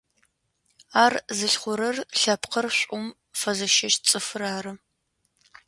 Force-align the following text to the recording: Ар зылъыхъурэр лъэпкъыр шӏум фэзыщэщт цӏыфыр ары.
Ар 1.03 1.13
зылъыхъурэр 1.37 1.97
лъэпкъыр 2.19 2.67
шӏум 2.79 3.05
фэзыщэщт 3.39 4.01
цӏыфыр 4.09 4.43
ары. 4.55 4.73